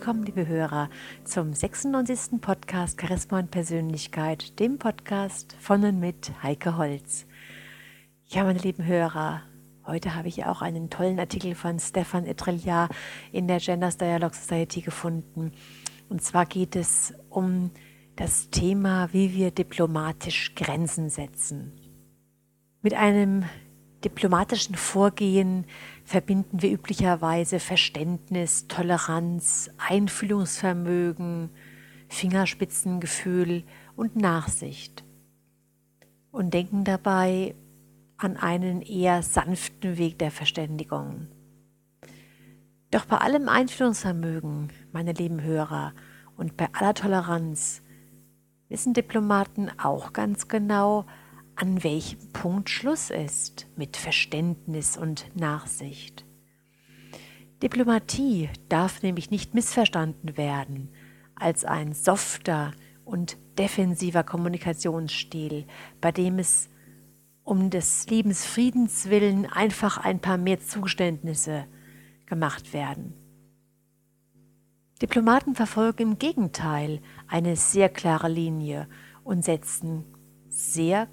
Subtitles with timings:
[0.00, 0.88] Willkommen, liebe Hörer,
[1.24, 2.40] zum 96.
[2.40, 7.26] Podcast Charisma und Persönlichkeit, dem Podcast von und mit Heike Holz.
[8.24, 9.42] Ja, meine lieben Hörer,
[9.84, 12.88] heute habe ich auch einen tollen Artikel von Stefan Etreliar
[13.30, 15.52] in der Genders Dialogue Society gefunden.
[16.08, 17.70] Und zwar geht es um
[18.16, 21.78] das Thema, wie wir diplomatisch Grenzen setzen.
[22.80, 23.44] Mit einem
[24.02, 25.66] diplomatischen Vorgehen
[26.10, 31.50] verbinden wir üblicherweise Verständnis, Toleranz, Einfühlungsvermögen,
[32.08, 33.62] Fingerspitzengefühl
[33.94, 35.04] und Nachsicht
[36.32, 37.54] und denken dabei
[38.16, 41.28] an einen eher sanften Weg der Verständigung.
[42.90, 45.94] Doch bei allem Einfühlungsvermögen, meine lieben Hörer,
[46.36, 47.82] und bei aller Toleranz
[48.68, 51.06] wissen Diplomaten auch ganz genau,
[51.60, 56.24] an welchem Punkt Schluss ist mit Verständnis und Nachsicht.
[57.62, 60.88] Diplomatie darf nämlich nicht missverstanden werden
[61.34, 62.72] als ein softer
[63.04, 65.66] und defensiver Kommunikationsstil,
[66.00, 66.70] bei dem es
[67.44, 71.66] um des Lebensfriedens willen einfach ein paar mehr Zuständnisse
[72.24, 73.12] gemacht werden.
[75.02, 78.88] Diplomaten verfolgen im Gegenteil eine sehr klare Linie
[79.24, 80.06] und setzen
[80.48, 81.06] sehr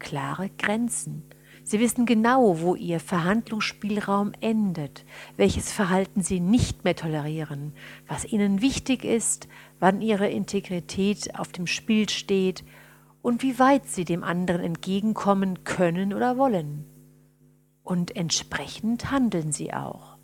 [0.00, 1.22] klare Grenzen.
[1.62, 5.04] Sie wissen genau, wo ihr Verhandlungsspielraum endet,
[5.36, 7.74] welches Verhalten sie nicht mehr tolerieren,
[8.08, 9.46] was ihnen wichtig ist,
[9.78, 12.64] wann ihre Integrität auf dem Spiel steht
[13.22, 16.86] und wie weit sie dem anderen entgegenkommen können oder wollen.
[17.84, 20.16] Und entsprechend handeln sie auch.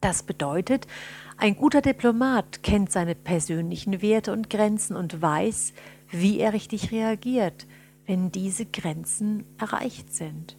[0.00, 0.86] Das bedeutet,
[1.38, 5.72] ein guter Diplomat kennt seine persönlichen Werte und Grenzen und weiß,
[6.10, 7.66] wie er richtig reagiert,
[8.06, 10.58] wenn diese Grenzen erreicht sind.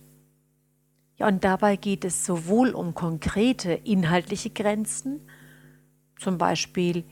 [1.18, 5.22] Ja, und dabei geht es sowohl um konkrete inhaltliche Grenzen,
[6.20, 7.04] zum Beispiel,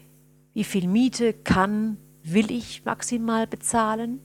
[0.53, 4.19] wie viel Miete kann, will ich maximal bezahlen,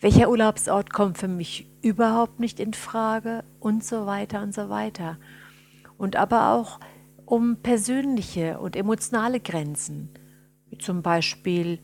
[0.00, 5.18] welcher Urlaubsort kommt für mich überhaupt nicht in Frage und so weiter und so weiter.
[5.96, 6.80] Und aber auch
[7.24, 10.10] um persönliche und emotionale Grenzen,
[10.68, 11.78] wie zum Beispiel,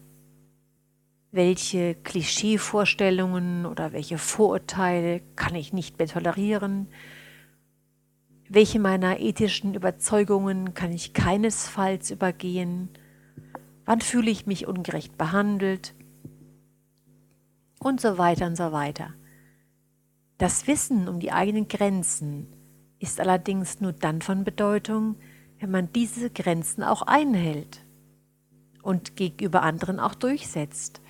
[1.33, 6.89] welche Klischeevorstellungen oder welche Vorurteile kann ich nicht mehr tolerieren,
[8.49, 12.89] welche meiner ethischen Überzeugungen kann ich keinesfalls übergehen,
[13.85, 15.95] wann fühle ich mich ungerecht behandelt?
[17.79, 19.15] Und so weiter und so weiter.
[20.37, 22.49] Das Wissen um die eigenen Grenzen
[22.99, 25.17] ist allerdings nur dann von Bedeutung,
[25.61, 27.83] wenn man diese Grenzen auch einhält
[28.83, 31.01] und gegenüber anderen auch durchsetzt,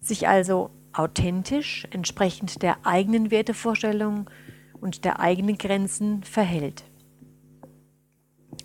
[0.00, 4.28] sich also authentisch entsprechend der eigenen Wertevorstellung
[4.80, 6.84] und der eigenen Grenzen verhält.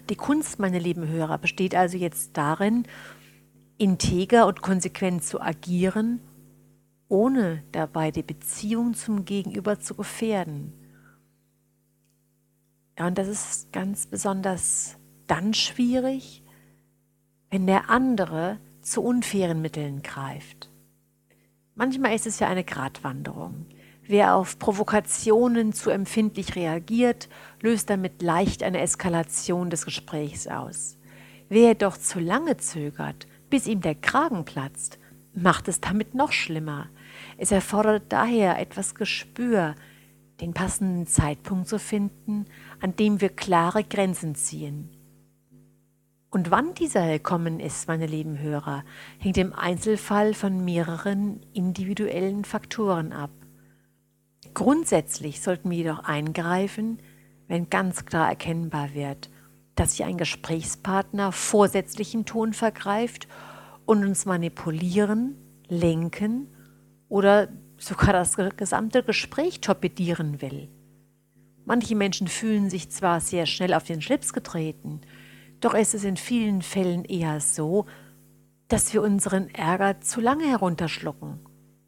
[0.10, 2.84] Die Kunst, meine lieben Hörer, besteht also jetzt darin,
[3.78, 6.22] integer und konsequent zu agieren,
[7.08, 10.74] ohne dabei die Beziehung zum Gegenüber zu gefährden.
[12.98, 16.44] Ja, und das ist ganz besonders dann schwierig,
[17.56, 20.70] wenn der andere zu unfairen Mitteln greift.
[21.74, 23.68] Manchmal ist es ja eine Gratwanderung.
[24.04, 27.30] Wer auf Provokationen zu empfindlich reagiert,
[27.62, 30.98] löst damit leicht eine Eskalation des Gesprächs aus.
[31.48, 35.00] Wer jedoch zu lange zögert, bis ihm der Kragen platzt,
[35.34, 36.90] macht es damit noch schlimmer.
[37.38, 39.76] Es erfordert daher etwas Gespür,
[40.42, 42.48] den passenden Zeitpunkt zu finden,
[42.82, 44.95] an dem wir klare Grenzen ziehen.
[46.36, 48.84] Und wann dieser gekommen ist, meine lieben Hörer,
[49.20, 53.30] hängt im Einzelfall von mehreren individuellen Faktoren ab.
[54.54, 57.00] Grundsätzlich sollten wir jedoch eingreifen,
[57.48, 59.30] wenn ganz klar erkennbar wird,
[59.76, 63.30] dass sich ein Gesprächspartner vorsätzlichen Ton vergreift
[63.86, 65.38] und uns manipulieren,
[65.70, 66.54] lenken
[67.08, 70.68] oder sogar das gesamte Gespräch torpedieren will.
[71.64, 75.00] Manche Menschen fühlen sich zwar sehr schnell auf den Schlips getreten,
[75.66, 77.88] doch ist es in vielen Fällen eher so,
[78.68, 81.40] dass wir unseren Ärger zu lange herunterschlucken.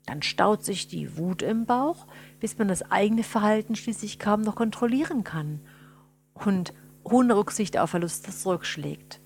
[0.08, 2.08] Dann staut sich die Wut im Bauch,
[2.40, 5.60] bis man das eigene Verhalten schließlich kaum noch kontrollieren kann
[6.34, 9.22] und ohne Rücksicht auf Verluste zurückschlägt.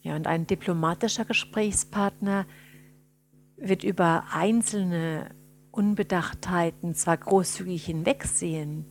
[0.00, 2.46] Ja, und ein diplomatischer Gesprächspartner
[3.58, 5.34] wird über einzelne
[5.70, 8.86] Unbedachtheiten zwar großzügig hinwegsehen,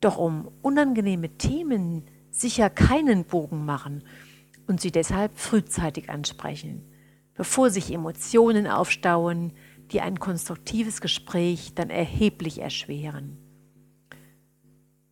[0.00, 4.04] doch um unangenehme Themen sicher keinen Bogen machen
[4.66, 6.82] und sie deshalb frühzeitig ansprechen,
[7.34, 9.52] bevor sich Emotionen aufstauen,
[9.92, 13.38] die ein konstruktives Gespräch dann erheblich erschweren.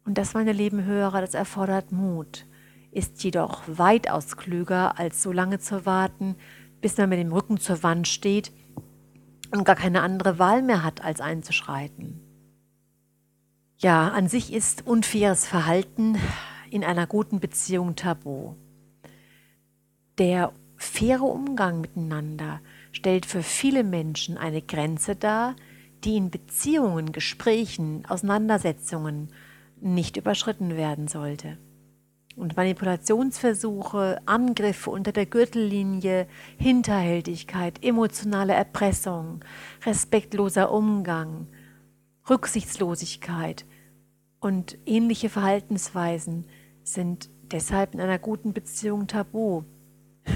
[0.05, 2.47] Und das, meine lieben Hörer, das erfordert Mut,
[2.91, 6.37] ist jedoch weitaus klüger, als so lange zu warten,
[6.81, 8.53] bis man mit dem Rücken zur Wand steht
[9.51, 12.21] und gar keine andere Wahl mehr hat, als einzuschreiten.
[13.79, 16.19] Ja, an sich ist unfaires Verhalten
[16.71, 18.55] in einer guten Beziehung tabu.
[20.19, 22.61] Der faire Umgang miteinander
[22.93, 25.57] stellt für viele Menschen eine Grenze dar,
[26.05, 29.29] die in Beziehungen, Gesprächen, Auseinandersetzungen
[29.81, 31.59] nicht überschritten werden sollte.
[32.37, 39.45] Und Manipulationsversuche, Angriffe unter der Gürtellinie, Hinterhältigkeit, emotionale Erpressung,
[39.85, 41.49] respektloser Umgang,
[42.31, 43.65] Rücksichtslosigkeit
[44.41, 46.45] und ähnliche Verhaltensweisen
[46.93, 49.65] sind deshalb in einer guten Beziehung tabu.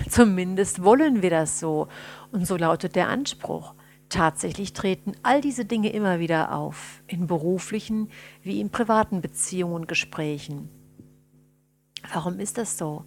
[0.09, 1.89] Zumindest wollen wir das so.
[2.31, 3.75] Und so lautet der Anspruch.
[4.09, 8.11] Tatsächlich treten all diese Dinge immer wieder auf, in beruflichen
[8.43, 10.69] wie in privaten Beziehungen und Gesprächen.
[12.13, 13.05] Warum ist das so?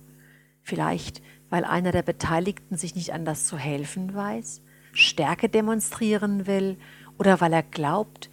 [0.62, 4.64] Vielleicht, weil einer der Beteiligten sich nicht anders zu helfen weiß,
[4.94, 6.78] Stärke demonstrieren will
[7.20, 8.32] oder weil er glaubt,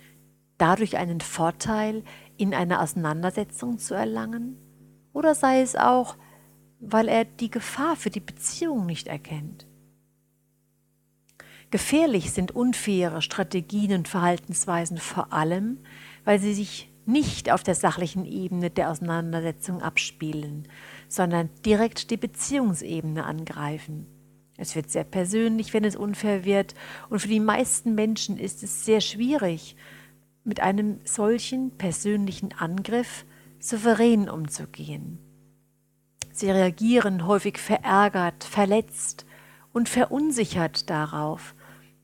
[0.56, 2.04] dadurch einen Vorteil
[2.38, 4.56] in einer Auseinandersetzung zu erlangen?
[5.12, 6.16] Oder sei es auch,
[6.80, 9.66] weil er die Gefahr für die Beziehung nicht erkennt?
[11.70, 15.78] Gefährlich sind unfaire Strategien und Verhaltensweisen vor allem,
[16.24, 20.68] weil sie sich nicht auf der sachlichen Ebene der Auseinandersetzung abspielen,
[21.08, 24.06] sondern direkt die Beziehungsebene angreifen.
[24.56, 26.74] Es wird sehr persönlich, wenn es unfair wird,
[27.08, 29.76] und für die meisten Menschen ist es sehr schwierig,
[30.44, 33.24] mit einem solchen persönlichen Angriff
[33.62, 35.18] souverän umzugehen.
[36.32, 39.24] Sie reagieren häufig verärgert, verletzt
[39.72, 41.54] und verunsichert darauf,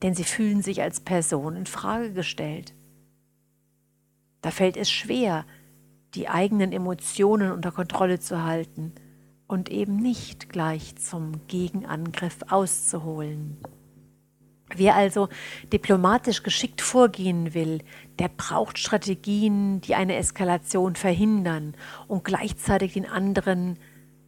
[0.02, 2.74] denn sie fühlen sich als Person in Frage gestellt.
[4.40, 5.44] Da fällt es schwer,
[6.14, 8.92] die eigenen Emotionen unter Kontrolle zu halten
[9.48, 13.58] und eben nicht gleich zum Gegenangriff auszuholen.
[14.76, 15.28] Wer also
[15.72, 17.80] diplomatisch geschickt vorgehen will,
[18.18, 21.74] der braucht Strategien, die eine Eskalation verhindern
[22.06, 23.78] und gleichzeitig den anderen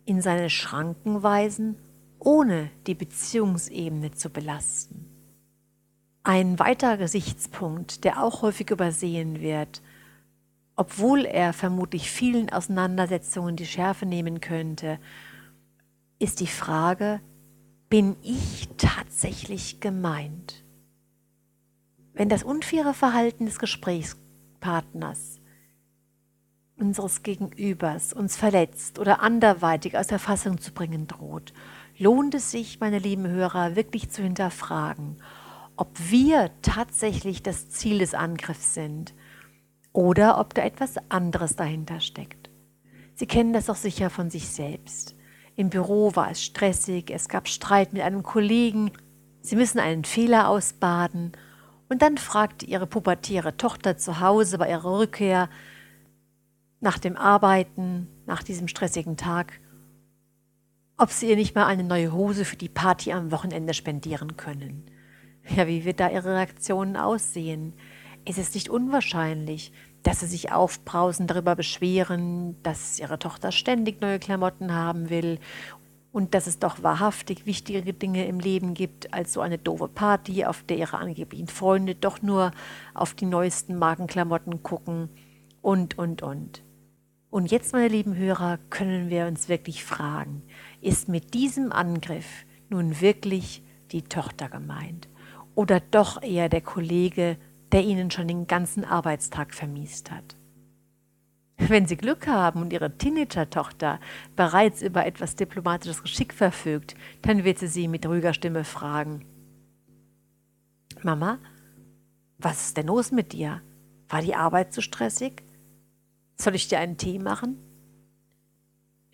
[0.06, 1.76] in seine Schranken weisen,
[2.18, 5.06] ohne die Beziehungsebene zu belasten.
[6.22, 9.82] Ein weiterer Gesichtspunkt, der auch häufig übersehen wird,
[10.76, 14.98] obwohl er vermutlich vielen Auseinandersetzungen die Schärfe nehmen könnte,
[16.18, 17.20] ist die Frage,
[17.90, 20.64] bin ich tatsächlich gemeint?
[22.14, 25.40] Wenn das unfaire Verhalten des Gesprächspartners,
[26.76, 31.52] unseres Gegenübers uns verletzt oder anderweitig aus der Fassung zu bringen droht,
[31.98, 35.20] lohnt es sich, meine lieben Hörer, wirklich zu hinterfragen,
[35.76, 39.14] ob wir tatsächlich das Ziel des Angriffs sind
[39.92, 42.50] oder ob da etwas anderes dahinter steckt.
[43.16, 45.16] Sie kennen das auch sicher von sich selbst.
[45.60, 48.92] Im Büro war es stressig, es gab Streit mit einem Kollegen,
[49.42, 51.32] Sie müssen einen Fehler ausbaden
[51.90, 55.50] und dann fragte Ihre pubertäre Tochter zu Hause bei ihrer Rückkehr
[56.80, 59.60] nach dem Arbeiten, nach diesem stressigen Tag,
[60.96, 64.86] ob Sie ihr nicht mal eine neue Hose für die Party am Wochenende spendieren können.
[65.46, 67.74] Ja, wie wird da Ihre Reaktionen aussehen?
[68.24, 74.18] Es ist nicht unwahrscheinlich, dass Sie sich aufbrausend darüber beschweren, dass Ihre Tochter ständig neue
[74.18, 75.38] Klamotten haben will
[76.12, 80.44] und dass es doch wahrhaftig wichtigere Dinge im Leben gibt als so eine doofe Party,
[80.44, 82.50] auf der Ihre angeblichen Freunde doch nur
[82.94, 85.08] auf die neuesten Markenklamotten gucken
[85.62, 86.62] und, und, und.
[87.30, 90.42] Und jetzt, meine lieben Hörer, können wir uns wirklich fragen,
[90.80, 95.08] ist mit diesem Angriff nun wirklich die Tochter gemeint?
[95.54, 97.36] oder doch eher der Kollege,
[97.72, 100.36] der Ihnen schon den ganzen Arbeitstag vermiest hat.
[101.56, 104.00] Wenn Sie Glück haben und Ihre Teenager-Tochter
[104.34, 109.26] bereits über etwas diplomatisches Geschick verfügt, dann wird sie Sie mit ruhiger Stimme fragen.
[111.02, 111.38] Mama,
[112.38, 113.60] was ist denn los mit dir?
[114.08, 115.42] War die Arbeit zu stressig?
[116.36, 117.58] Soll ich dir einen Tee machen?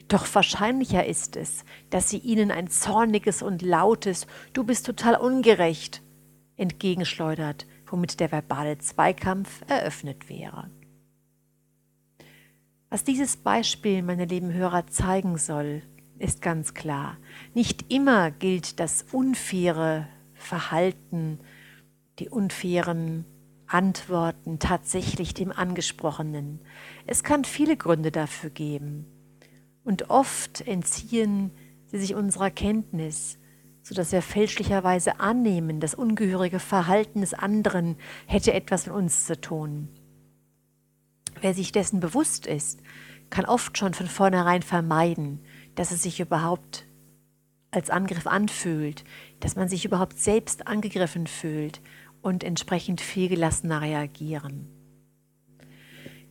[0.09, 6.03] Doch wahrscheinlicher ist es, dass sie ihnen ein zorniges und lautes Du bist total ungerecht
[6.57, 10.71] entgegenschleudert, womit der verbale Zweikampf eröffnet wäre.
[12.88, 15.83] Was dieses Beispiel, meine lieben Hörer, zeigen soll,
[16.19, 17.19] ist ganz klar.
[17.55, 21.40] Nicht immer gilt das unfaire Verhalten,
[22.19, 23.25] die unfairen
[23.66, 26.61] Antworten tatsächlich dem Angesprochenen.
[27.07, 29.07] Es kann viele Gründe dafür geben.
[29.85, 31.50] Und oft entziehen
[31.87, 33.38] sie sich unserer Kenntnis
[33.87, 39.88] sodass wir fälschlicherweise annehmen, das ungehörige Verhalten des anderen hätte etwas mit uns zu tun.
[41.40, 42.81] Wer sich dessen bewusst ist,
[43.31, 45.38] kann oft schon von vornherein vermeiden,
[45.76, 46.85] dass es sich überhaupt
[47.71, 49.05] als Angriff anfühlt,
[49.38, 51.81] dass man sich überhaupt selbst angegriffen fühlt
[52.23, 54.66] und entsprechend viel gelassener reagieren.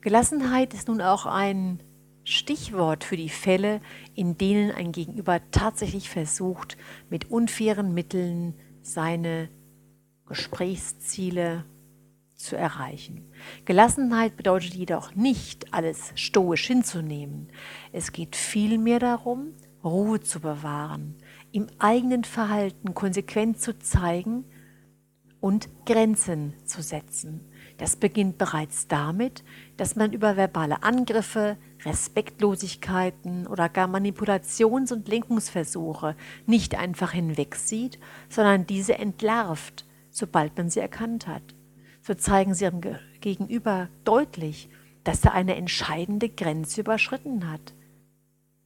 [0.02, 1.82] Gelassenheit ist nun auch ein
[2.26, 3.82] Stichwort für die Fälle,
[4.16, 6.76] in denen ein Gegenüber tatsächlich versucht,
[7.10, 9.50] mit unfairen Mitteln seine
[10.26, 11.66] Gesprächsziele
[12.34, 13.32] zu erreichen.
[13.64, 17.52] Gelassenheit bedeutet jedoch nicht, alles stoisch hinzunehmen.
[17.92, 19.54] Es geht vielmehr darum,
[19.84, 21.16] Ruhe zu bewahren,
[21.52, 24.46] im eigenen Verhalten konsequent zu zeigen
[25.40, 27.42] und Grenzen zu setzen.
[27.78, 29.44] Das beginnt bereits damit,
[29.78, 36.16] dass man über verbale Angriffe, Respektlosigkeiten oder gar Manipulations- und Lenkungsversuche
[36.46, 38.00] nicht einfach hinwegsieht,
[38.30, 41.56] sondern diese entlarvt, sobald man sie erkannt hat
[42.06, 42.82] so zeigen sie ihrem
[43.20, 44.70] Gegenüber deutlich,
[45.04, 47.74] dass er eine entscheidende Grenze überschritten hat.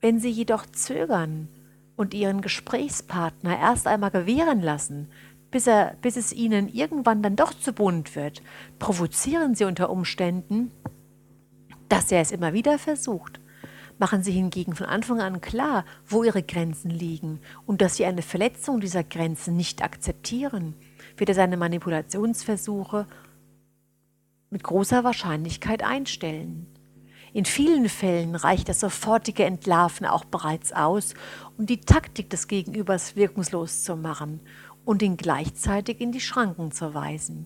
[0.01, 1.47] Wenn sie jedoch zögern
[1.95, 5.07] und ihren Gesprächspartner erst einmal gewähren lassen,
[5.51, 8.41] bis, er, bis es ihnen irgendwann dann doch zu bunt wird,
[8.77, 10.71] provozieren sie unter Umständen,
[11.89, 13.39] dass er es immer wieder versucht.
[13.97, 18.21] Machen sie hingegen von Anfang an klar, wo ihre Grenzen liegen und dass sie eine
[18.21, 20.75] Verletzung dieser Grenzen nicht akzeptieren,
[21.17, 23.07] wird er seine Manipulationsversuche
[24.49, 26.67] mit großer Wahrscheinlichkeit einstellen.
[27.33, 31.13] In vielen Fällen reicht das sofortige Entlarven auch bereits aus,
[31.57, 34.39] um die Taktik des Gegenübers wirkungslos zu machen
[34.85, 37.45] und ihn gleichzeitig in die Schranken zu weisen.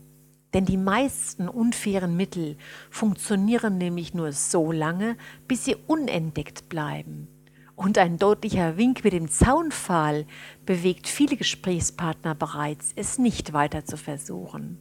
[0.53, 2.57] Denn die meisten unfairen Mittel
[2.91, 5.17] funktionieren nämlich nur so lange,
[5.47, 7.27] bis sie unentdeckt bleiben.
[7.75, 10.27] Und ein deutlicher Wink mit dem Zaunpfahl
[10.65, 14.77] bewegt viele Gesprächspartner bereits, es nicht weiter zu versuchen.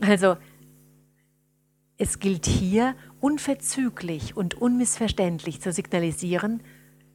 [0.00, 0.36] Also
[1.96, 6.62] es gilt hier unverzüglich und unmissverständlich zu signalisieren,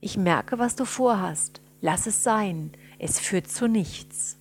[0.03, 4.39] ich merke, was du vorhast, lass es sein, es führt zu nichts.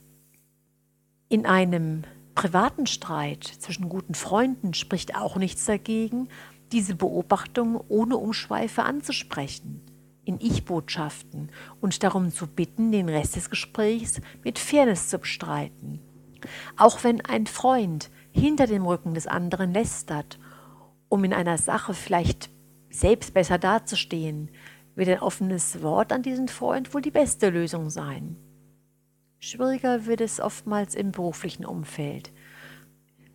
[1.29, 2.05] In einem
[2.41, 6.31] privaten Streit zwischen guten Freunden spricht auch nichts dagegen,
[6.73, 9.83] diese Beobachtung ohne Umschweife anzusprechen,
[10.25, 11.51] in Ich-Botschaften
[11.83, 16.01] und darum zu bitten, den Rest des Gesprächs mit Fairness zu bestreiten.
[16.79, 20.39] Auch wenn ein Freund hinter dem Rücken des anderen lästert,
[21.11, 22.49] um in einer Sache vielleicht
[22.89, 24.49] selbst besser dazustehen,
[24.95, 28.37] wird ein offenes Wort an diesen Freund wohl die beste Lösung sein.
[29.43, 32.31] Schwieriger wird es oftmals im beruflichen Umfeld.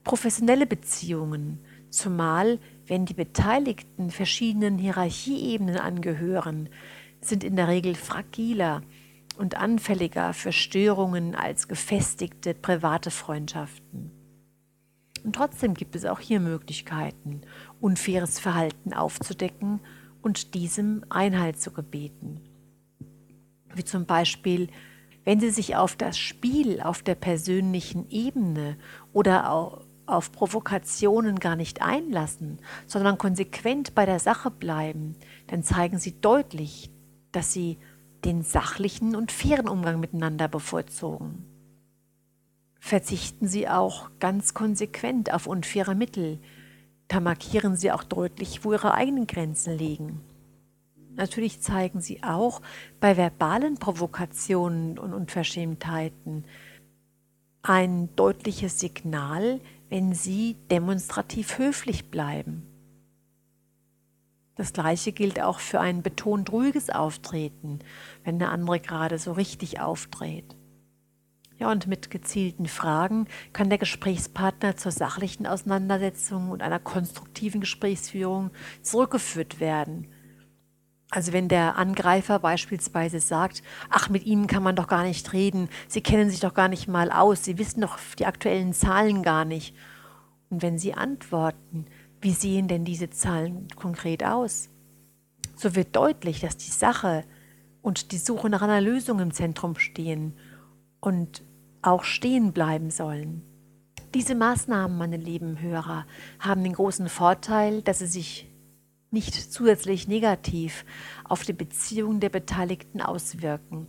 [0.04, 6.70] Professionelle Beziehungen, zumal wenn die Beteiligten verschiedenen Hierarchieebenen angehören,
[7.22, 8.84] sind in der Regel fragiler
[9.40, 14.12] und anfälliger für Störungen als gefestigte private Freundschaften.
[15.24, 17.42] Und trotzdem gibt es auch hier Möglichkeiten,
[17.82, 19.80] unfaires Verhalten aufzudecken
[20.22, 22.42] und diesem Einhalt zu gebeten.
[23.74, 24.70] Wie zum Beispiel,
[25.26, 28.78] wenn Sie sich auf das Spiel auf der persönlichen Ebene
[29.12, 35.16] oder auf Provokationen gar nicht einlassen, sondern konsequent bei der Sache bleiben,
[35.48, 36.90] dann zeigen Sie deutlich,
[37.34, 37.78] dass Sie
[38.24, 41.46] den sachlichen und fairen Umgang miteinander bevorzugen
[42.86, 46.40] verzichten sie auch ganz konsequent auf unfaire Mittel.
[47.08, 50.22] Da markieren sie auch deutlich, wo ihre eigenen Grenzen liegen.
[51.16, 52.62] Natürlich zeigen sie auch
[53.00, 56.46] bei verbalen Provokationen und Unverschämtheiten
[57.62, 62.68] ein deutliches Signal, wenn sie demonstrativ höflich bleiben.
[64.56, 67.80] Das gleiche gilt auch für ein betont ruhiges Auftreten,
[68.24, 70.56] wenn der andere gerade so richtig aufdreht.
[71.58, 78.52] Ja, und mit gezielten Fragen kann der Gesprächspartner zur sachlichen Auseinandersetzung und einer konstruktiven Gesprächsführung
[78.82, 80.08] zurückgeführt werden.
[81.16, 85.70] Also wenn der Angreifer beispielsweise sagt, ach, mit Ihnen kann man doch gar nicht reden,
[85.88, 89.46] Sie kennen sich doch gar nicht mal aus, Sie wissen doch die aktuellen Zahlen gar
[89.46, 89.74] nicht.
[90.50, 91.86] Und wenn Sie antworten,
[92.20, 94.68] wie sehen denn diese Zahlen konkret aus?
[95.56, 97.24] So wird deutlich, dass die Sache
[97.82, 100.34] und die Suche nach einer Lösung im Zentrum stehen
[101.00, 101.44] und
[101.82, 103.42] auch stehen bleiben sollen.
[104.14, 106.06] Diese Maßnahmen, meine lieben Hörer,
[106.40, 108.50] haben den großen Vorteil, dass sie sich
[109.16, 110.86] nicht zusätzlich negativ
[111.24, 113.88] auf die Beziehungen der Beteiligten auswirken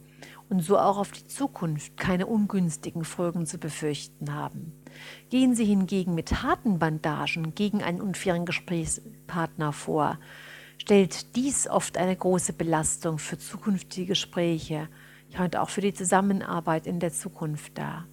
[0.48, 4.72] und so auch auf die Zukunft keine ungünstigen Folgen zu befürchten haben.
[5.28, 10.18] Gehen Sie hingegen mit harten Bandagen gegen einen unfairen Gesprächspartner vor,
[10.78, 14.88] stellt dies oft eine große Belastung für zukünftige Gespräche
[15.30, 18.06] ja, und auch für die Zusammenarbeit in der Zukunft da.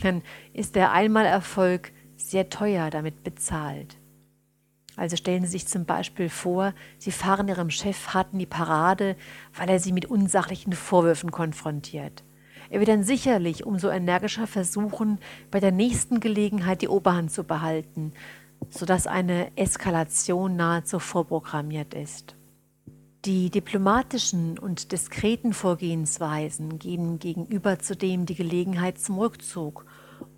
[0.00, 0.22] Dann
[0.52, 3.97] ist der Einmalerfolg sehr teuer damit bezahlt.
[4.98, 9.14] Also stellen Sie sich zum Beispiel vor, Sie fahren Ihrem Chef hart in die Parade,
[9.56, 12.24] weil er Sie mit unsachlichen Vorwürfen konfrontiert.
[12.68, 15.20] Er wird dann sicherlich umso energischer versuchen,
[15.52, 18.12] bei der nächsten Gelegenheit die Oberhand zu behalten,
[18.70, 22.34] sodass eine Eskalation nahezu vorprogrammiert ist.
[23.24, 29.86] Die diplomatischen und diskreten Vorgehensweisen geben gegenüber zudem die Gelegenheit zum Rückzug,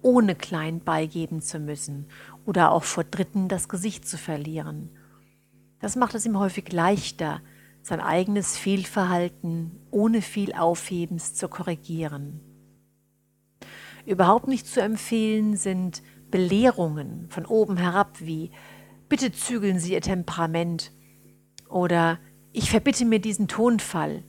[0.03, 2.07] ohne klein beigeben zu müssen
[2.51, 4.91] oder auch vor Dritten das Gesicht zu verlieren.
[5.79, 7.43] Das macht es ihm häufig leichter,
[7.81, 12.41] sein eigenes Fehlverhalten ohne viel Aufhebens zu korrigieren.
[14.05, 16.03] Überhaupt nicht zu empfehlen sind
[16.33, 18.51] Belehrungen von oben herab wie
[19.09, 20.91] Bitte zügeln Sie Ihr Temperament
[21.69, 22.19] oder
[22.51, 24.25] Ich verbitte mir diesen Tonfall.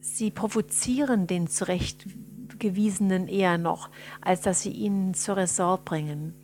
[0.00, 3.90] Sie provozieren den Zurechtgewiesenen eher noch,
[4.20, 6.34] als dass sie ihn zur Ressort bringen.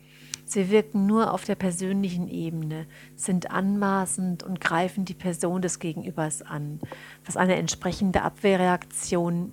[0.45, 2.85] Sie wirken nur auf der persönlichen Ebene,
[3.15, 6.79] sind anmaßend und greifen die Person des Gegenübers an,
[7.25, 9.51] was eine entsprechende Abwehrreaktion,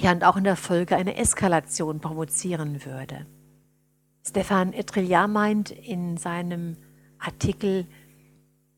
[0.00, 3.26] ja und auch in der Folge eine Eskalation provozieren würde.
[4.26, 6.76] Stefan Etrillard meint in seinem
[7.18, 7.86] Artikel,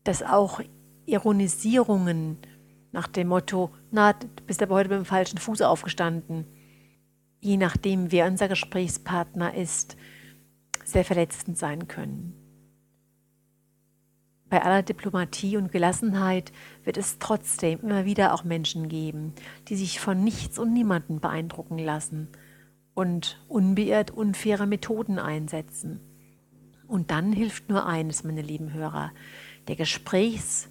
[0.03, 0.59] dass auch
[1.05, 2.37] Ironisierungen
[2.91, 6.45] nach dem Motto, na, du bist aber heute mit dem falschen Fuß aufgestanden,
[7.39, 9.97] je nachdem, wer unser Gesprächspartner ist,
[10.83, 12.33] sehr verletzend sein können.
[14.49, 16.51] Bei aller Diplomatie und Gelassenheit
[16.83, 19.33] wird es trotzdem immer wieder auch Menschen geben,
[19.67, 22.27] die sich von nichts und niemanden beeindrucken lassen
[22.93, 25.99] und unbeirrt unfaire Methoden einsetzen.
[26.87, 29.11] Und dann hilft nur eines, meine lieben Hörer,
[29.67, 30.69] der Gesprächs-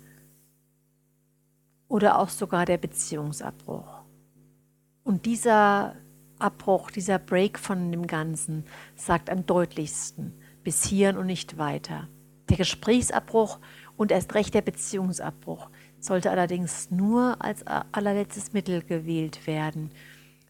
[1.89, 4.03] oder auch sogar der Beziehungsabbruch.
[5.03, 5.97] Und dieser
[6.43, 8.65] Abbruch, dieser Break von dem Ganzen
[8.97, 12.09] sagt am deutlichsten bis hierhin und nicht weiter.
[12.49, 13.59] Der Gesprächsabbruch
[13.97, 19.91] und erst recht der Beziehungsabbruch sollte allerdings nur als allerletztes Mittel gewählt werden,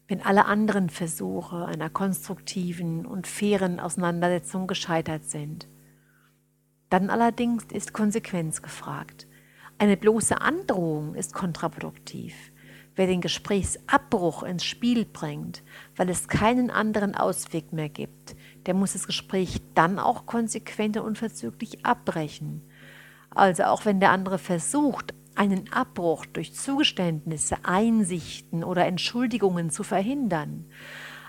[0.07, 5.67] wenn alle anderen Versuche einer konstruktiven und fairen Auseinandersetzung gescheitert sind.
[6.89, 9.27] Dann allerdings ist Konsequenz gefragt.
[9.77, 12.35] Eine bloße Androhung ist kontraproduktiv.
[12.95, 15.63] Wer den Gesprächsabbruch ins Spiel bringt,
[15.95, 21.03] weil es keinen anderen Ausweg mehr gibt, der muss das Gespräch dann auch konsequent und
[21.03, 22.61] unverzüglich abbrechen.
[23.31, 30.65] Also auch wenn der andere versucht, einen Abbruch durch Zugeständnisse, Einsichten oder Entschuldigungen zu verhindern.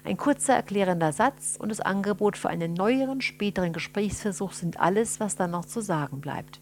[0.04, 5.36] Ein kurzer erklärender Satz und das Angebot für einen neueren, späteren Gesprächsversuch sind alles, was
[5.36, 6.60] dann noch zu sagen bleibt.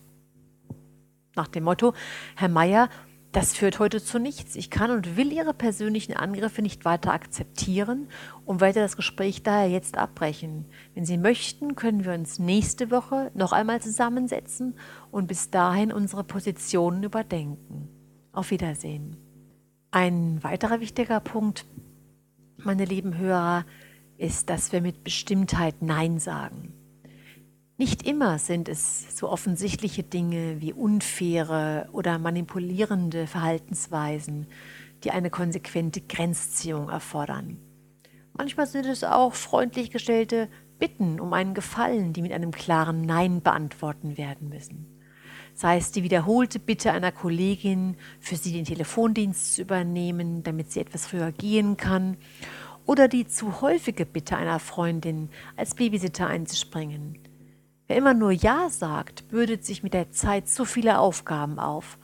[1.34, 1.92] Nach dem Motto,
[2.36, 2.88] Herr Meier,
[3.32, 4.56] das führt heute zu nichts.
[4.56, 8.08] Ich kann und will Ihre persönlichen Angriffe nicht weiter akzeptieren
[8.44, 10.66] und werde das Gespräch daher jetzt abbrechen.
[10.94, 14.76] Wenn Sie möchten, können wir uns nächste Woche noch einmal zusammensetzen
[15.10, 17.88] und bis dahin unsere Positionen überdenken.
[18.32, 19.16] Auf Wiedersehen.
[19.90, 21.64] Ein weiterer wichtiger Punkt,
[22.58, 23.64] meine lieben Hörer,
[24.18, 26.74] ist, dass wir mit Bestimmtheit Nein sagen.
[27.82, 34.46] Nicht immer sind es so offensichtliche Dinge wie unfaire oder manipulierende Verhaltensweisen,
[35.02, 37.58] die eine konsequente Grenzziehung erfordern.
[38.34, 43.42] Manchmal sind es auch freundlich gestellte Bitten um einen Gefallen, die mit einem klaren Nein
[43.42, 44.86] beantworten werden müssen.
[45.52, 50.78] Sei es die wiederholte Bitte einer Kollegin, für sie den Telefondienst zu übernehmen, damit sie
[50.78, 52.16] etwas früher gehen kann,
[52.86, 57.31] oder die zu häufige Bitte einer Freundin, als Babysitter einzuspringen.
[57.88, 61.98] Wer immer nur Ja sagt, bürdet sich mit der Zeit zu viele Aufgaben auf,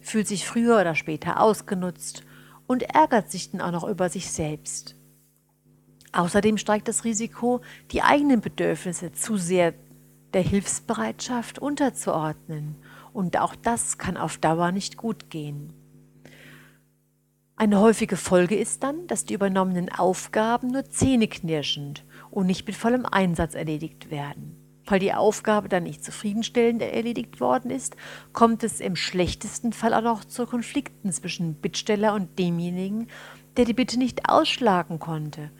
[0.00, 2.24] fühlt sich früher oder später ausgenutzt
[2.66, 4.96] und ärgert sich dann auch noch über sich selbst.
[6.12, 7.60] Außerdem steigt das Risiko,
[7.92, 9.74] die eigenen Bedürfnisse zu sehr
[10.34, 12.76] der Hilfsbereitschaft unterzuordnen,
[13.12, 15.72] und auch das kann auf Dauer nicht gut gehen.
[17.56, 23.04] Eine häufige Folge ist dann, dass die übernommenen Aufgaben nur zähneknirschend und nicht mit vollem
[23.04, 24.59] Einsatz erledigt werden.
[24.86, 27.96] Weil die Aufgabe dann nicht zufriedenstellend erledigt worden ist,
[28.32, 33.08] kommt es im schlechtesten Fall auch noch zu Konflikten zwischen Bittsteller und demjenigen,
[33.56, 35.50] der die Bitte nicht ausschlagen konnte.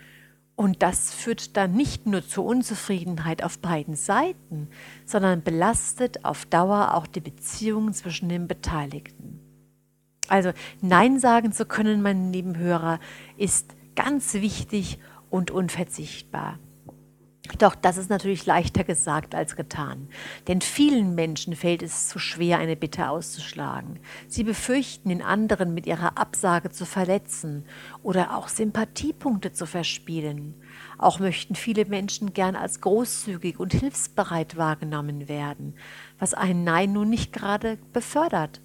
[0.57, 4.69] Und das führt dann nicht nur zur Unzufriedenheit auf beiden Seiten,
[5.07, 9.41] sondern belastet auf Dauer auch die Beziehungen zwischen den Beteiligten.
[10.29, 10.53] Also
[10.83, 13.01] Nein sagen zu können, meine lieben Hörer,
[13.37, 14.99] ist ganz wichtig
[15.31, 16.59] und unverzichtbar.
[17.59, 20.09] Doch das ist natürlich leichter gesagt als getan.
[20.47, 23.99] Denn vielen Menschen fällt es zu schwer, eine Bitte auszuschlagen.
[24.29, 27.65] Sie befürchten, den anderen mit ihrer Absage zu verletzen
[28.03, 30.55] oder auch Sympathiepunkte zu verspielen.
[30.99, 35.75] Auch möchten viele Menschen gern als großzügig und hilfsbereit wahrgenommen werden,
[36.19, 38.61] was ein Nein nun nicht gerade befördert.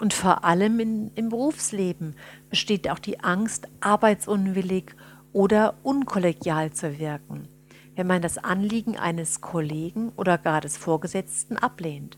[0.00, 2.16] Und vor allem in, im Berufsleben
[2.48, 4.94] besteht auch die Angst, arbeitsunwillig
[5.32, 7.48] oder unkollegial zu wirken
[7.98, 12.16] wenn man das Anliegen eines Kollegen oder gar des Vorgesetzten ablehnt.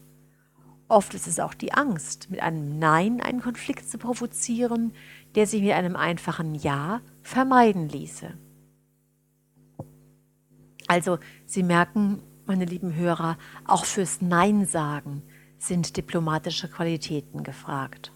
[0.88, 4.92] Oft ist es auch die Angst, mit einem Nein einen Konflikt zu provozieren,
[5.34, 8.34] der sich mit einem einfachen Ja vermeiden ließe.
[10.86, 15.22] Also, Sie merken, meine lieben Hörer, auch fürs Nein sagen
[15.56, 18.12] sind diplomatische Qualitäten gefragt.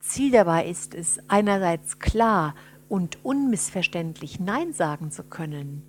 [0.00, 2.56] Ziel dabei ist es, einerseits klar
[2.88, 5.86] und unmissverständlich Nein sagen zu können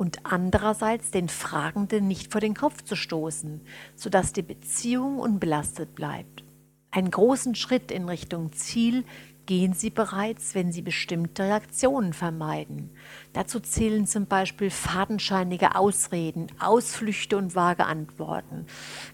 [0.00, 3.60] und andererseits den Fragenden nicht vor den Kopf zu stoßen,
[3.94, 6.42] sodass die Beziehung unbelastet bleibt.
[6.90, 9.04] Einen großen Schritt in Richtung Ziel
[9.44, 12.88] gehen sie bereits, wenn sie bestimmte Reaktionen vermeiden.
[13.34, 18.64] Dazu zählen zum Beispiel fadenscheinige Ausreden, Ausflüchte und vage Antworten.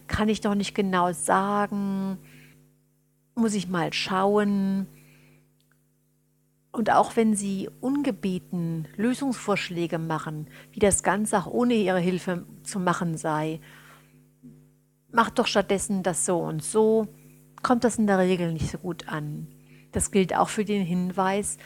[0.07, 2.17] Kann ich doch nicht genau sagen,
[3.35, 4.87] muss ich mal schauen,
[6.77, 12.79] und auch wenn Sie ungebeten Lösungsvorschläge machen, wie das Ganze auch ohne Ihre Hilfe zu
[12.79, 13.61] machen sei,
[15.11, 17.09] macht doch stattdessen das so und so,
[17.63, 19.47] kommt das in der Regel nicht so gut an.
[19.93, 21.57] Das gilt auch für den Hinweis,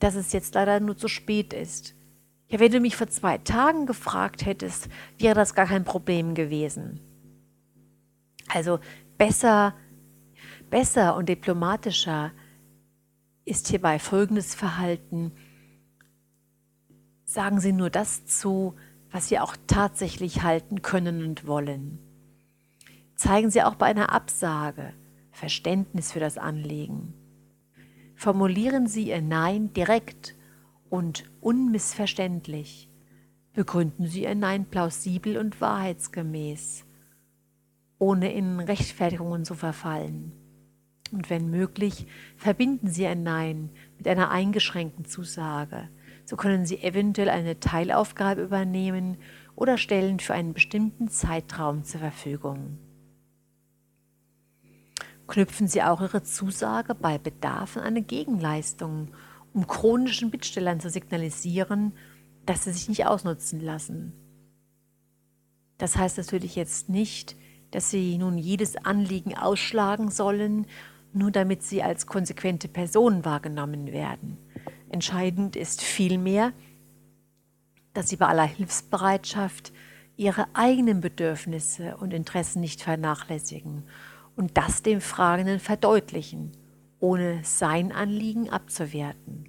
[0.00, 1.94] dass es jetzt leider nur zu spät ist.
[2.48, 7.00] Ja, wenn du mich vor zwei Tagen gefragt hättest, wäre das gar kein Problem gewesen.
[8.52, 8.80] Also
[9.16, 9.74] besser,
[10.68, 12.32] besser und diplomatischer
[13.48, 15.32] ist hierbei folgendes Verhalten.
[17.24, 18.74] Sagen Sie nur das zu,
[19.10, 21.98] was Sie auch tatsächlich halten können und wollen.
[23.16, 24.92] Zeigen Sie auch bei einer Absage
[25.30, 27.14] Verständnis für das Anliegen.
[28.14, 30.34] Formulieren Sie Ihr Nein direkt
[30.90, 32.90] und unmissverständlich.
[33.52, 36.84] Begründen Sie Ihr Nein plausibel und wahrheitsgemäß,
[37.98, 40.32] ohne in Rechtfertigungen zu verfallen.
[41.10, 45.88] Und wenn möglich, verbinden Sie ein Nein mit einer eingeschränkten Zusage.
[46.24, 49.16] So können Sie eventuell eine Teilaufgabe übernehmen
[49.56, 52.78] oder stellen für einen bestimmten Zeitraum zur Verfügung.
[55.26, 59.08] Knüpfen Sie auch Ihre Zusage bei Bedarf an eine Gegenleistung,
[59.52, 61.92] um chronischen Bittstellern zu signalisieren,
[62.46, 64.12] dass sie sich nicht ausnutzen lassen.
[65.76, 67.36] Das heißt natürlich jetzt nicht,
[67.70, 70.66] dass Sie nun jedes Anliegen ausschlagen sollen
[71.12, 74.38] nur damit sie als konsequente Person wahrgenommen werden.
[74.88, 76.52] Entscheidend ist vielmehr,
[77.94, 79.72] dass sie bei aller Hilfsbereitschaft
[80.16, 83.84] ihre eigenen Bedürfnisse und Interessen nicht vernachlässigen
[84.36, 86.52] und das dem Fragenden verdeutlichen,
[87.00, 89.48] ohne sein Anliegen abzuwerten.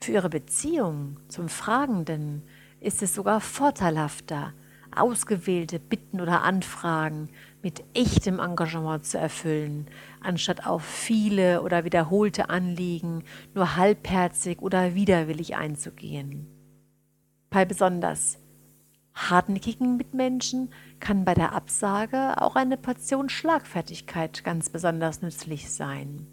[0.00, 2.42] Für ihre Beziehung zum Fragenden
[2.80, 4.52] ist es sogar vorteilhafter,
[4.94, 7.28] ausgewählte Bitten oder Anfragen
[7.62, 9.86] mit echtem Engagement zu erfüllen,
[10.20, 16.46] anstatt auf viele oder wiederholte Anliegen nur halbherzig oder widerwillig einzugehen.
[17.50, 18.38] Bei besonders
[19.14, 26.26] hartnäckigen Mitmenschen kann bei der Absage auch eine Portion Schlagfertigkeit ganz besonders nützlich sein.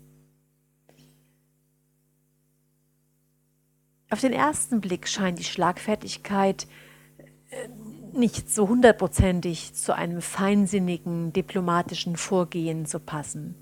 [4.10, 6.68] Auf den ersten Blick scheint die Schlagfertigkeit
[7.50, 7.68] äh,
[8.14, 13.56] nicht so hundertprozentig zu einem feinsinnigen diplomatischen Vorgehen zu passen.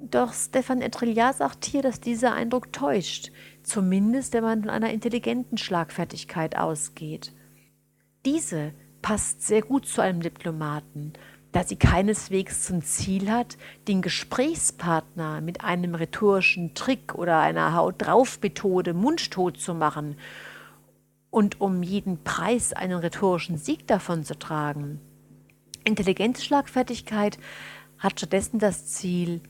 [0.00, 5.58] Doch Stefan Etrillat sagt hier, dass dieser Eindruck täuscht, zumindest wenn man von einer intelligenten
[5.58, 7.32] Schlagfertigkeit ausgeht.
[8.24, 11.14] Diese passt sehr gut zu einem Diplomaten,
[11.52, 13.56] da sie keineswegs zum Ziel hat,
[13.88, 20.16] den Gesprächspartner mit einem rhetorischen Trick oder einer Haut drauf Methode mundtot zu machen
[21.30, 25.00] und um jeden Preis einen rhetorischen Sieg davon zu tragen.
[25.84, 27.38] Intelligente Schlagfertigkeit
[27.98, 29.40] hat stattdessen das Ziel,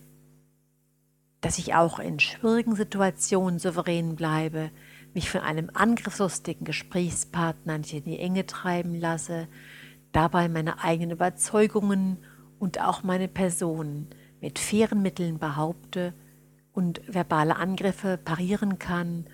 [1.40, 4.70] dass ich auch in schwierigen Situationen souverän bleibe,
[5.14, 9.48] mich von einem angriffslustigen Gesprächspartner nicht in die Enge treiben lasse,
[10.12, 12.18] dabei meine eigenen Überzeugungen
[12.58, 14.08] und auch meine Person
[14.40, 16.12] mit fairen Mitteln behaupte
[16.72, 19.26] und verbale Angriffe parieren kann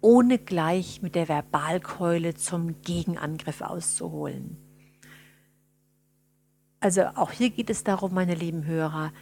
[0.00, 4.56] ohne gleich mit der Verbalkeule zum Gegenangriff auszuholen.
[6.80, 9.12] Also auch hier geht es darum, meine lieben Hörer,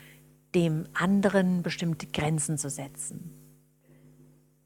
[0.55, 3.35] dem anderen bestimmte Grenzen zu setzen.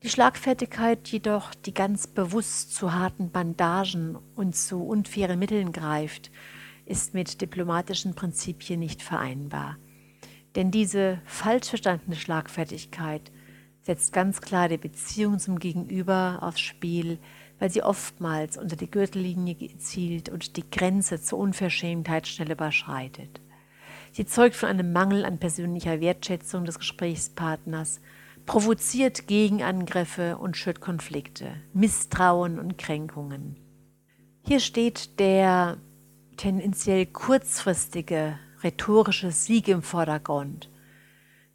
[0.03, 6.31] Die Schlagfertigkeit jedoch, die ganz bewusst zu harten Bandagen und zu unfairen Mitteln greift,
[6.85, 9.79] ist mit diplomatischen Prinzipien nicht vereinbar.
[10.57, 13.31] Denn diese falsch verstandene Schlagfertigkeit
[13.83, 17.19] setzt ganz klar die Beziehung zum Gegenüber aufs Spiel,
[17.59, 23.41] weil sie oftmals unter die Gürtellinie zielt und die Grenze zur Unverschämtheit schnell überschreitet.
[24.13, 28.01] Sie zeugt von einem Mangel an persönlicher Wertschätzung des Gesprächspartners,
[28.47, 33.57] provoziert Gegenangriffe und schürt Konflikte, Misstrauen und Kränkungen.
[34.45, 35.79] Hier steht der
[36.37, 40.69] tendenziell kurzfristige rhetorische Sieg im Vordergrund,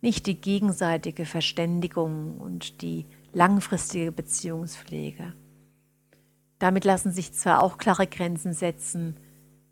[0.02, 5.34] nicht die gegenseitige Verständigung und die langfristige Beziehungspflege.
[6.60, 9.18] Damit lassen sich zwar auch klare Grenzen setzen,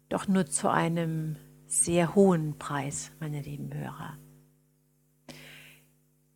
[0.09, 1.35] doch nur zu einem
[1.67, 4.17] sehr hohen Preis, meine lieben Hörer.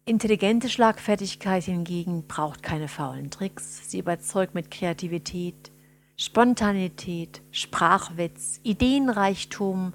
[0.06, 3.92] Intelligente Schlagfertigkeit hingegen braucht keine faulen Tricks.
[3.92, 5.72] Sie überzeugt mit Kreativität,
[6.18, 9.94] Spontanität, Sprachwitz, Ideenreichtum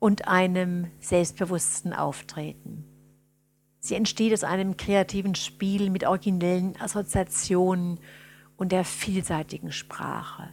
[0.00, 2.84] und einem selbstbewussten Auftreten.
[3.84, 7.98] Sie entsteht aus einem kreativen Spiel mit originellen Assoziationen
[8.56, 10.50] und der vielseitigen Sprache.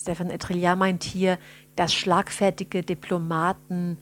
[0.00, 1.36] Stefan Etrillat meint hier,
[1.74, 3.98] dass schlagfertige Diplomaten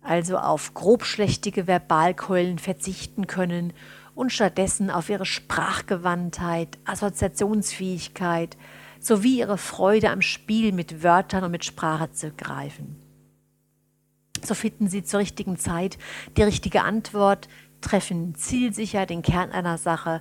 [0.00, 3.72] also auf grobschlächtige Verbalkeulen verzichten können
[4.16, 8.56] und stattdessen auf ihre Sprachgewandtheit, Assoziationsfähigkeit
[8.98, 13.01] sowie ihre Freude am Spiel mit Wörtern und mit Sprache zu greifen.
[14.44, 15.98] So finden sie zur richtigen Zeit
[16.36, 17.48] die richtige Antwort,
[17.80, 20.20] treffen zielsicher den Kern einer Sache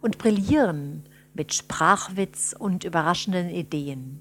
[0.00, 4.20] und brillieren mit Sprachwitz und überraschenden Ideen.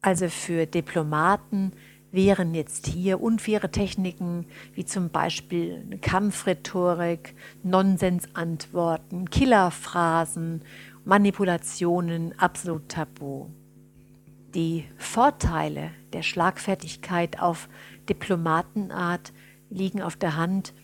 [0.00, 1.72] Also für Diplomaten
[2.12, 10.62] wären jetzt hier unfaire Techniken wie zum Beispiel Kampfrhetorik, Nonsensantworten, Killerphrasen,
[11.04, 13.48] Manipulationen absolut tabu.
[14.54, 17.68] Die Vorteile der Schlagfertigkeit auf
[18.08, 19.32] Diplomatenart
[19.68, 20.74] liegen auf der Hand.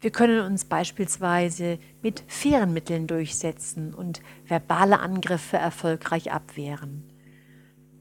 [0.00, 7.04] Wir können uns beispielsweise mit fairen Mitteln durchsetzen und verbale Angriffe erfolgreich abwehren.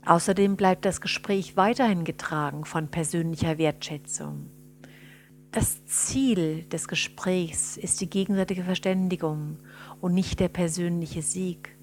[0.06, 4.50] Außerdem bleibt das Gespräch weiterhin getragen von persönlicher Wertschätzung.
[5.52, 9.60] Das Ziel des Gesprächs ist die gegenseitige Verständigung
[10.02, 11.79] und nicht der persönliche Sieg.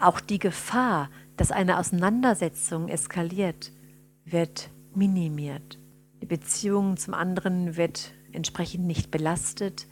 [0.00, 3.72] Auch die Gefahr, dass eine Auseinandersetzung eskaliert,
[4.24, 5.78] wird minimiert.
[6.22, 9.86] Die Beziehung zum anderen wird entsprechend nicht belastet.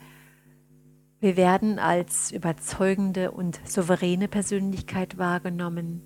[1.21, 6.03] Wir werden als überzeugende und souveräne Persönlichkeit wahrgenommen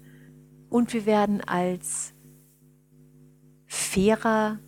[0.69, 2.13] und wir werden als
[3.67, 4.59] fairer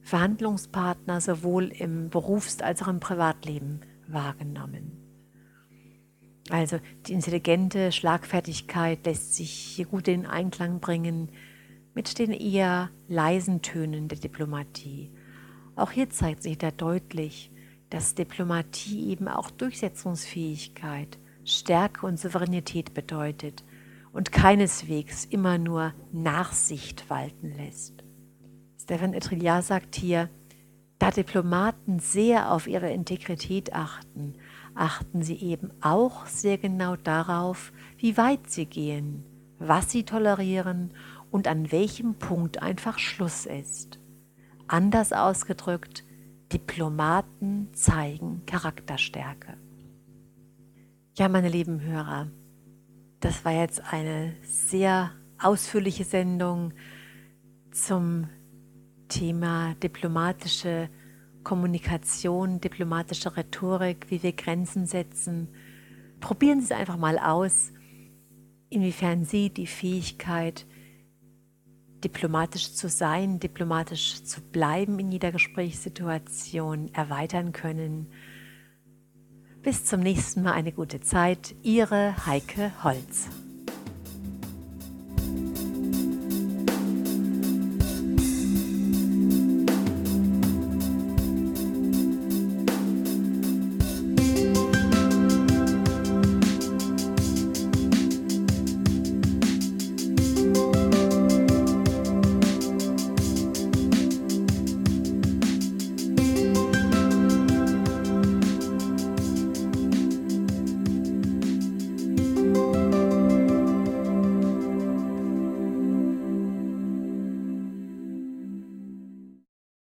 [0.00, 5.05] Verhandlungspartner sowohl im Berufs- als auch im Privatleben wahrgenommen.
[6.50, 11.30] Also die intelligente Schlagfertigkeit lässt sich hier gut in Einklang bringen
[11.94, 15.10] mit den eher leisen Tönen der Diplomatie.
[15.74, 17.50] Auch hier zeigt sich da deutlich,
[17.90, 23.64] dass Diplomatie eben auch Durchsetzungsfähigkeit, Stärke und Souveränität bedeutet
[24.12, 28.04] und keineswegs immer nur Nachsicht walten lässt.
[28.78, 30.30] Stefan Etrillat sagt hier,
[30.98, 34.34] da Diplomaten sehr auf ihre Integrität achten,
[34.76, 39.24] achten sie eben auch sehr genau darauf, wie weit sie gehen,
[39.58, 40.92] was sie tolerieren
[41.30, 43.98] und an welchem Punkt einfach Schluss ist.
[44.68, 46.04] Anders ausgedrückt,
[46.52, 49.56] Diplomaten zeigen Charakterstärke.
[51.16, 52.30] Ja, meine lieben Hörer,
[53.20, 56.72] das war jetzt eine sehr ausführliche Sendung
[57.72, 58.28] zum
[59.08, 60.88] Thema diplomatische
[61.46, 65.46] Kommunikation, diplomatische Rhetorik, wie wir Grenzen setzen.
[66.18, 67.70] Probieren Sie es einfach mal aus,
[68.68, 70.66] inwiefern Sie die Fähigkeit,
[72.02, 78.08] diplomatisch zu sein, diplomatisch zu bleiben in jeder Gesprächssituation erweitern können.
[79.62, 81.54] Bis zum nächsten Mal eine gute Zeit.
[81.62, 83.28] Ihre Heike Holz.